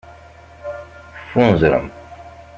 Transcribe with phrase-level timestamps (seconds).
[1.13, 1.85] Teffunzrem.